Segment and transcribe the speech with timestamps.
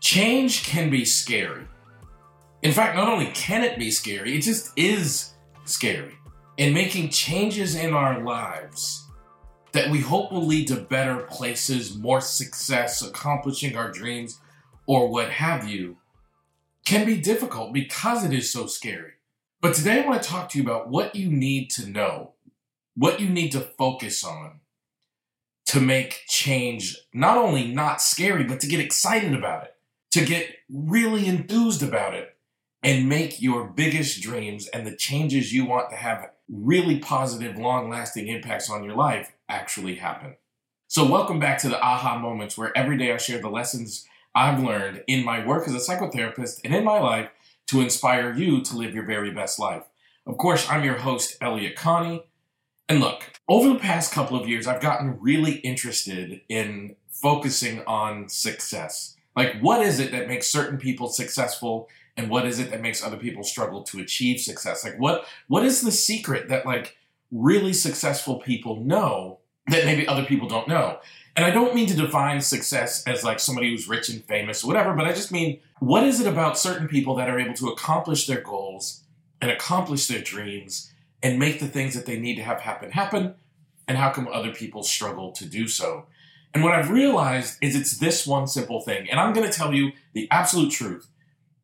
[0.00, 1.66] Change can be scary.
[2.62, 6.14] In fact, not only can it be scary, it just is scary.
[6.58, 9.06] And making changes in our lives
[9.72, 14.40] that we hope will lead to better places, more success, accomplishing our dreams,
[14.86, 15.98] or what have you,
[16.84, 19.12] can be difficult because it is so scary.
[19.60, 22.32] But today I want to talk to you about what you need to know,
[22.96, 24.60] what you need to focus on
[25.66, 29.76] to make change not only not scary, but to get excited about it,
[30.10, 32.36] to get really enthused about it,
[32.82, 37.90] and make your biggest dreams and the changes you want to have really positive, long
[37.90, 40.36] lasting impacts on your life actually happen.
[40.86, 44.62] So, welcome back to the aha moments where every day I share the lessons I've
[44.62, 47.28] learned in my work as a psychotherapist and in my life
[47.66, 49.82] to inspire you to live your very best life.
[50.26, 52.24] Of course, I'm your host, Elliott Connie.
[52.88, 58.28] And look, over the past couple of years, I've gotten really interested in focusing on
[58.28, 59.16] success.
[59.38, 63.04] Like, what is it that makes certain people successful, and what is it that makes
[63.04, 64.82] other people struggle to achieve success?
[64.82, 66.96] Like, what what is the secret that like
[67.30, 70.98] really successful people know that maybe other people don't know?
[71.36, 74.66] And I don't mean to define success as like somebody who's rich and famous or
[74.66, 77.68] whatever, but I just mean what is it about certain people that are able to
[77.68, 79.04] accomplish their goals
[79.40, 83.36] and accomplish their dreams and make the things that they need to have happen happen
[83.86, 86.06] and how come other people struggle to do so
[86.54, 89.74] and what i've realized is it's this one simple thing and i'm going to tell
[89.74, 91.10] you the absolute truth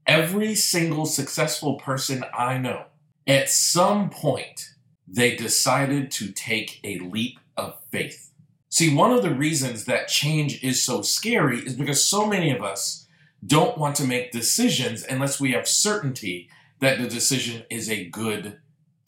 [0.06, 2.84] every single successful person i know
[3.27, 4.70] at some point
[5.06, 8.30] they decided to take a leap of faith
[8.68, 12.62] see one of the reasons that change is so scary is because so many of
[12.62, 13.05] us
[13.46, 16.48] don't want to make decisions unless we have certainty
[16.80, 18.58] that the decision is a good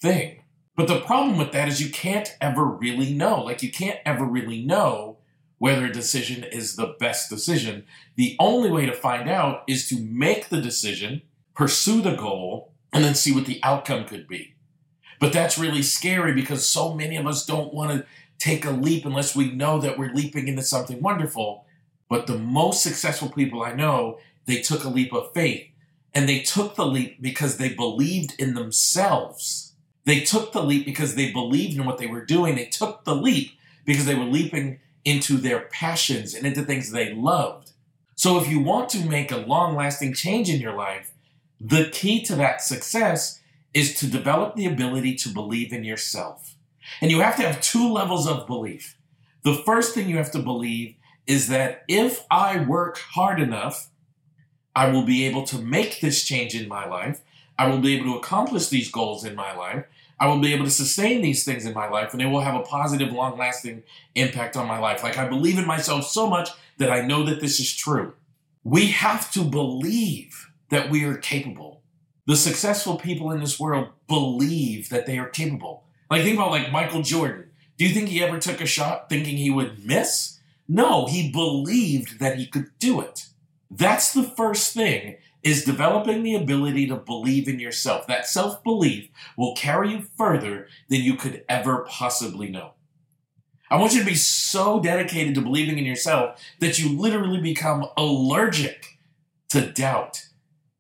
[0.01, 0.43] thing.
[0.77, 3.43] But the problem with that is you can't ever really know.
[3.43, 5.16] Like, you can't ever really know
[5.59, 7.85] whether a decision is the best decision.
[8.17, 11.23] The only way to find out is to make the decision,
[11.55, 14.55] pursue the goal, and then see what the outcome could be.
[15.19, 18.07] But that's really scary because so many of us don't want to
[18.39, 21.65] take a leap unless we know that we're leaping into something wonderful.
[22.09, 25.69] But the most successful people I know, they took a leap of faith.
[26.15, 29.67] And they took the leap because they believed in themselves
[30.07, 32.55] they took the leap because they believed in what they were doing.
[32.55, 33.51] They took the leap
[33.85, 37.71] because they were leaping into their passions and into things they loved.
[38.17, 41.13] So, if you want to make a long lasting change in your life,
[41.61, 43.41] the key to that success
[43.73, 46.57] is to develop the ability to believe in yourself.
[47.01, 48.97] And you have to have two levels of belief.
[49.43, 50.97] The first thing you have to believe
[51.27, 53.91] is that if I work hard enough,
[54.75, 57.21] I will be able to make this change in my life.
[57.59, 59.85] I will be able to accomplish these goals in my life.
[60.19, 62.55] I will be able to sustain these things in my life and they will have
[62.55, 63.83] a positive, long lasting
[64.15, 65.03] impact on my life.
[65.03, 68.15] Like I believe in myself so much that I know that this is true.
[68.65, 71.83] We have to believe that we are capable.
[72.27, 75.85] The successful people in this world believe that they are capable.
[76.11, 77.51] Like think about like Michael Jordan.
[77.77, 80.39] Do you think he ever took a shot thinking he would miss?
[80.67, 83.27] No, he believed that he could do it.
[83.71, 85.17] That's the first thing
[85.47, 88.09] is developing the ability to believe in yourself.
[88.09, 92.73] That self belief will carry you further than you could ever possibly know.
[93.71, 97.87] I want you to be so dedicated to believing in yourself that you literally become
[97.97, 98.99] allergic
[99.51, 100.27] to doubt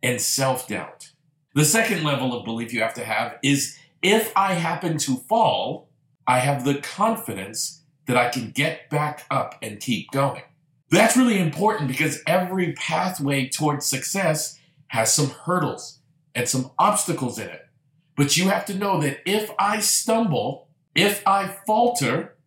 [0.02, 1.12] and self doubt.
[1.54, 5.88] The second level of belief you have to have is if I happen to fall,
[6.26, 10.42] I have the confidence that I can get back up and keep going.
[10.96, 15.98] That's really important because every pathway towards success has some hurdles
[16.34, 17.66] and some obstacles in it.
[18.16, 22.38] But you have to know that if I stumble, if I falter,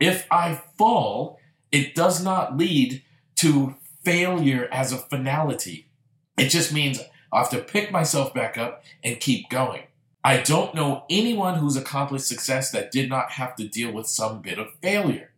[0.00, 1.38] if I fall,
[1.70, 3.02] it does not lead
[3.36, 5.90] to failure as a finality.
[6.38, 7.00] It just means
[7.30, 9.82] I have to pick myself back up and keep going.
[10.24, 14.40] I don't know anyone who's accomplished success that did not have to deal with some
[14.40, 15.32] bit of failure.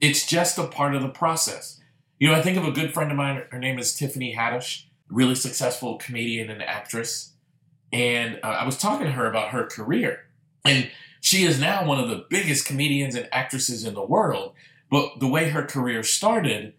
[0.00, 1.76] It's just a part of the process.
[2.20, 4.84] You know, I think of a good friend of mine, her name is Tiffany Haddish,
[5.08, 7.32] really successful comedian and actress.
[7.94, 10.26] And uh, I was talking to her about her career.
[10.62, 10.90] And
[11.22, 14.52] she is now one of the biggest comedians and actresses in the world.
[14.90, 16.74] But the way her career started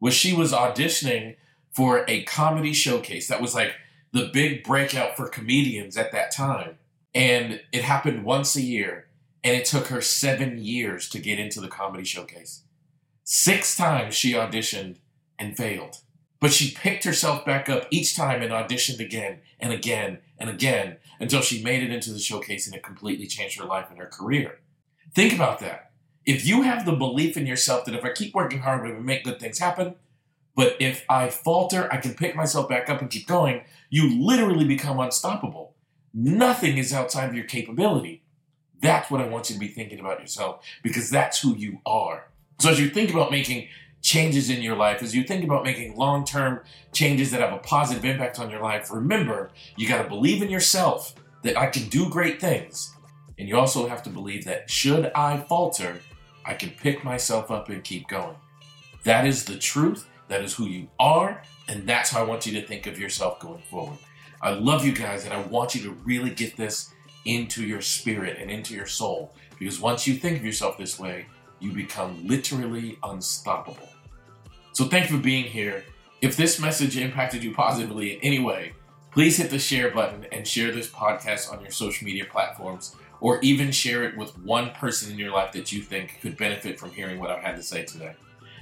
[0.00, 1.36] was she was auditioning
[1.70, 3.28] for a comedy showcase.
[3.28, 3.74] That was like
[4.12, 6.78] the big breakout for comedians at that time.
[7.14, 9.08] And it happened once a year.
[9.44, 12.62] And it took her seven years to get into the comedy showcase.
[13.30, 14.96] Six times she auditioned
[15.38, 15.98] and failed.
[16.40, 20.96] But she picked herself back up each time and auditioned again and again and again
[21.20, 24.06] until she made it into the showcase and it completely changed her life and her
[24.06, 24.60] career.
[25.14, 25.90] Think about that.
[26.24, 29.02] If you have the belief in yourself that if I keep working hard, we will
[29.02, 29.96] make good things happen,
[30.56, 33.60] But if I falter, I can pick myself back up and keep going.
[33.90, 35.76] You literally become unstoppable.
[36.12, 38.24] Nothing is outside of your capability.
[38.80, 42.24] That's what I want you to be thinking about yourself because that's who you are.
[42.58, 43.68] So as you think about making
[44.02, 46.60] changes in your life, as you think about making long term
[46.92, 50.50] changes that have a positive impact on your life, remember you got to believe in
[50.50, 52.92] yourself that I can do great things.
[53.38, 56.00] And you also have to believe that should I falter,
[56.44, 58.36] I can pick myself up and keep going.
[59.04, 60.08] That is the truth.
[60.26, 61.42] That is who you are.
[61.68, 63.98] And that's how I want you to think of yourself going forward.
[64.42, 66.92] I love you guys, and I want you to really get this
[67.24, 69.34] into your spirit and into your soul.
[69.58, 71.26] Because once you think of yourself this way,
[71.60, 73.88] you become literally unstoppable.
[74.72, 75.84] So thank you for being here.
[76.20, 78.72] If this message impacted you positively in any way,
[79.10, 83.40] please hit the share button and share this podcast on your social media platforms, or
[83.40, 86.90] even share it with one person in your life that you think could benefit from
[86.90, 88.14] hearing what I've had to say today.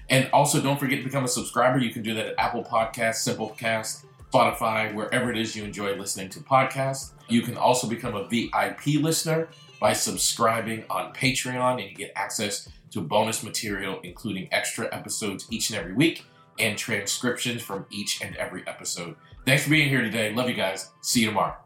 [0.09, 1.79] And also, don't forget to become a subscriber.
[1.79, 6.29] You can do that at Apple Podcasts, Simplecast, Spotify, wherever it is you enjoy listening
[6.31, 7.13] to podcasts.
[7.29, 9.49] You can also become a VIP listener
[9.81, 15.71] by subscribing on Patreon, and you get access to bonus material, including extra episodes each
[15.71, 16.25] and every week
[16.59, 19.17] and transcriptions from each and every episode.
[19.45, 20.33] Thanks for being here today.
[20.35, 20.91] Love you guys.
[21.03, 21.66] See you tomorrow.